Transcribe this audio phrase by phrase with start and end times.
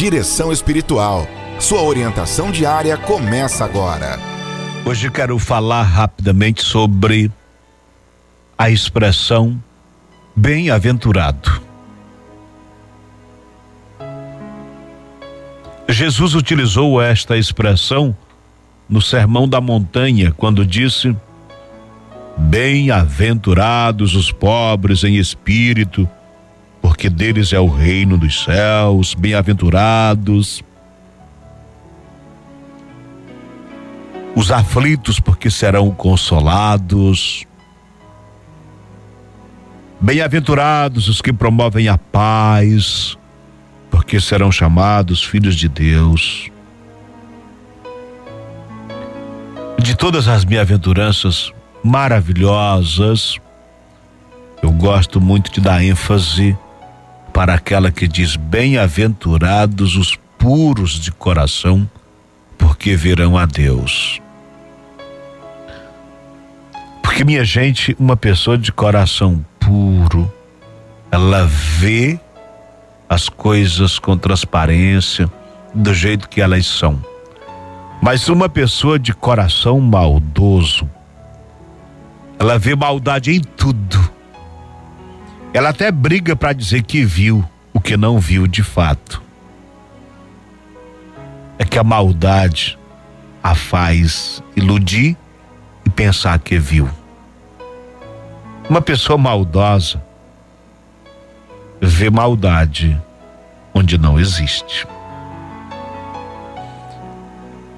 [0.00, 1.28] Direção Espiritual.
[1.58, 4.18] Sua orientação diária começa agora.
[4.86, 7.30] Hoje quero falar rapidamente sobre
[8.56, 9.62] a expressão
[10.34, 11.60] bem-aventurado.
[15.86, 18.16] Jesus utilizou esta expressão
[18.88, 21.14] no Sermão da Montanha, quando disse:
[22.38, 26.08] Bem-aventurados os pobres em espírito,
[27.00, 30.62] porque deles é o reino dos céus, bem-aventurados
[34.36, 37.46] os aflitos, porque serão consolados.
[39.98, 43.16] Bem-aventurados os que promovem a paz,
[43.90, 46.50] porque serão chamados filhos de Deus.
[49.78, 51.50] De todas as bem-aventuranças
[51.82, 53.38] maravilhosas,
[54.62, 56.54] eu gosto muito de dar ênfase
[57.32, 61.88] para aquela que diz: Bem-aventurados os puros de coração,
[62.58, 64.20] porque verão a Deus.
[67.02, 70.32] Porque, minha gente, uma pessoa de coração puro,
[71.10, 72.18] ela vê
[73.08, 75.30] as coisas com transparência,
[75.74, 77.02] do jeito que elas são.
[78.02, 80.88] Mas uma pessoa de coração maldoso,
[82.38, 84.09] ela vê maldade em tudo.
[85.52, 89.22] Ela até briga para dizer que viu o que não viu de fato.
[91.58, 92.78] É que a maldade
[93.42, 95.16] a faz iludir
[95.84, 96.88] e pensar que viu.
[98.68, 100.00] Uma pessoa maldosa
[101.80, 103.00] vê maldade
[103.74, 104.86] onde não existe.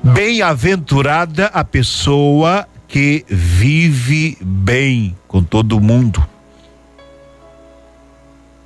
[0.03, 6.32] Bem-aventurada a pessoa que vive bem com todo mundo.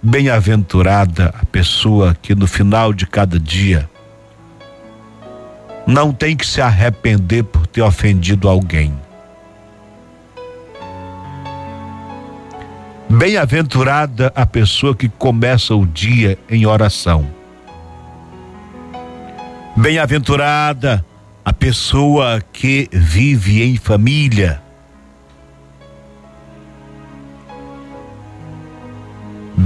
[0.08, 3.90] Bem-aventurada a pessoa que no final de cada dia
[5.84, 8.96] não tem que se arrepender por ter ofendido alguém.
[13.10, 17.28] Bem-aventurada a pessoa que começa o dia em oração.
[19.76, 21.04] Bem-aventurada
[21.44, 24.62] a pessoa que vive em família.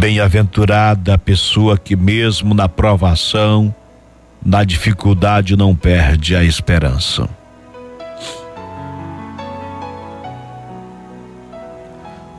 [0.01, 3.75] Bem-aventurada a pessoa que, mesmo na provação,
[4.43, 7.29] na dificuldade, não perde a esperança.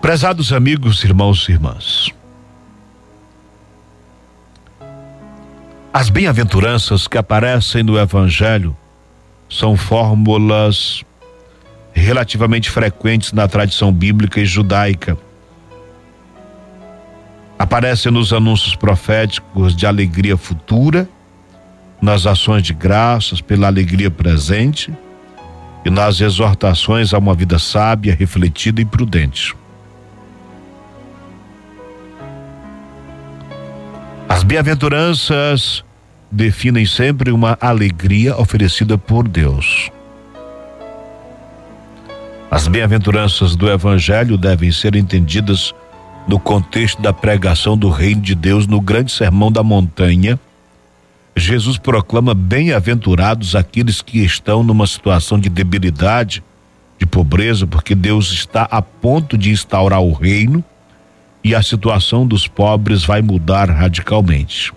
[0.01, 2.09] Prezados amigos, irmãos e irmãs,
[5.93, 8.75] as bem-aventuranças que aparecem no Evangelho
[9.47, 11.03] são fórmulas
[11.93, 15.15] relativamente frequentes na tradição bíblica e judaica.
[17.61, 21.07] Aparecem nos anúncios proféticos de alegria futura,
[22.01, 24.91] nas ações de graças pela alegria presente
[25.85, 29.55] e nas exortações a uma vida sábia, refletida e prudente.
[34.27, 35.85] As bem-aventuranças
[36.31, 39.91] definem sempre uma alegria oferecida por Deus.
[42.49, 45.71] As bem-aventuranças do Evangelho devem ser entendidas
[46.27, 50.39] no contexto da pregação do Reino de Deus no Grande Sermão da Montanha.
[51.35, 56.43] Jesus proclama bem-aventurados aqueles que estão numa situação de debilidade,
[56.99, 60.63] de pobreza, porque Deus está a ponto de instaurar o reino
[61.43, 64.71] e a situação dos pobres vai mudar radicalmente.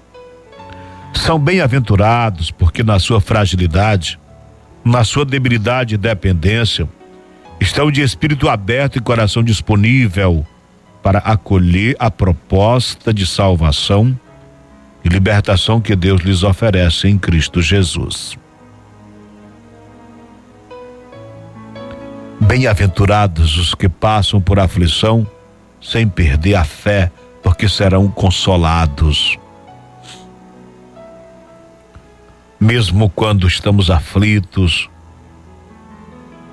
[1.12, 4.19] São bem-aventurados porque, na sua fragilidade,
[4.84, 6.88] na sua debilidade e dependência,
[7.60, 10.47] estão de espírito aberto e coração disponível
[11.04, 14.19] para acolher a proposta de salvação
[15.04, 18.38] e libertação que Deus lhes oferece em Cristo Jesus.
[22.41, 25.26] Bem-aventurados os que passam por aflição
[25.78, 29.38] sem perder a fé, porque serão consolados.
[32.59, 34.89] Mesmo quando estamos aflitos,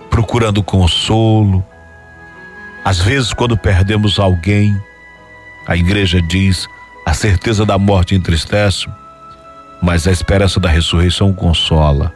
[0.10, 1.66] procurando consolo,
[2.84, 4.76] às vezes quando perdemos alguém,
[5.68, 6.68] a igreja diz:
[7.06, 8.88] a certeza da morte entristece,
[9.82, 12.14] mas a esperança da ressurreição consola.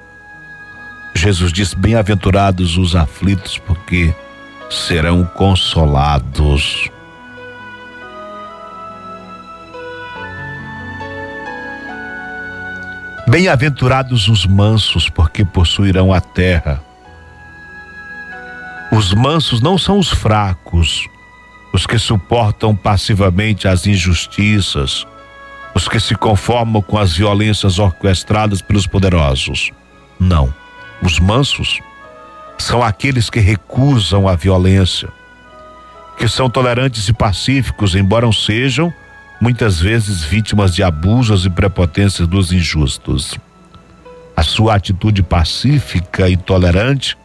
[1.15, 4.13] Jesus diz: Bem-aventurados os aflitos, porque
[4.69, 6.89] serão consolados.
[13.27, 16.79] Bem-aventurados os mansos, porque possuirão a terra.
[18.91, 21.07] Os mansos não são os fracos,
[21.73, 25.05] os que suportam passivamente as injustiças,
[25.73, 29.71] os que se conformam com as violências orquestradas pelos poderosos.
[30.19, 30.53] Não.
[31.01, 31.79] Os mansos
[32.57, 35.09] são aqueles que recusam a violência,
[36.17, 38.93] que são tolerantes e pacíficos, embora sejam
[39.41, 43.37] muitas vezes vítimas de abusos e prepotências dos injustos.
[44.37, 47.17] A sua atitude pacífica e tolerante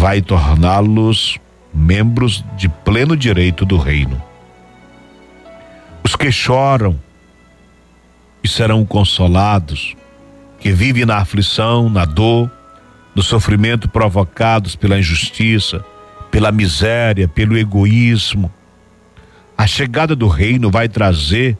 [0.00, 1.38] vai torná-los
[1.74, 4.20] membros de pleno direito do reino.
[6.02, 6.98] Os que choram
[8.42, 9.94] e serão consolados,
[10.58, 12.50] que vivem na aflição, na dor,
[13.14, 15.84] no sofrimento provocados pela injustiça,
[16.30, 18.50] pela miséria, pelo egoísmo.
[19.56, 21.58] A chegada do reino vai trazer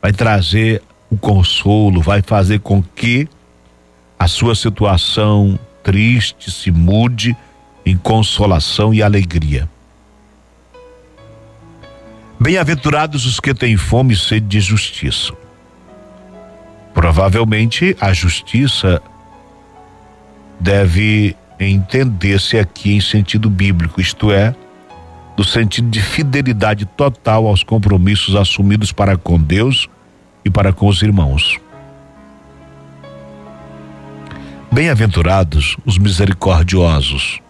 [0.00, 3.28] vai trazer o consolo, vai fazer com que
[4.18, 7.36] a sua situação triste se mude
[7.88, 9.68] em consolação e alegria.
[12.38, 15.32] Bem-aventurados os que têm fome e sede de justiça.
[16.94, 19.02] Provavelmente a justiça
[20.60, 24.54] deve entender-se aqui em sentido bíblico, isto é,
[25.36, 29.88] no sentido de fidelidade total aos compromissos assumidos para com Deus
[30.44, 31.58] e para com os irmãos.
[34.70, 37.40] Bem-aventurados os misericordiosos,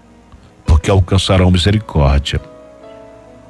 [0.78, 2.40] porque alcançarão misericórdia.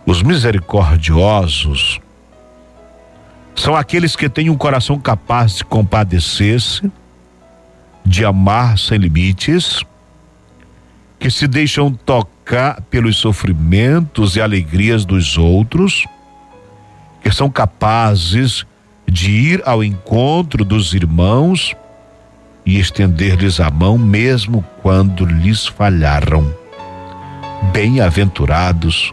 [0.07, 2.01] Os misericordiosos
[3.55, 6.91] são aqueles que têm um coração capaz de compadecer-se,
[8.03, 9.85] de amar sem limites,
[11.19, 16.07] que se deixam tocar pelos sofrimentos e alegrias dos outros,
[17.23, 18.65] que são capazes
[19.07, 21.77] de ir ao encontro dos irmãos
[22.65, 26.68] e estender-lhes a mão mesmo quando lhes falharam.
[27.63, 29.13] Bem-aventurados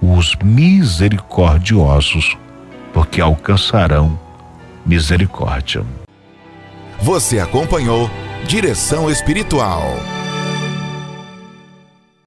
[0.00, 2.36] os misericordiosos,
[2.92, 4.18] porque alcançarão
[4.84, 5.84] misericórdia.
[7.00, 8.10] Você acompanhou
[8.46, 9.82] Direção Espiritual.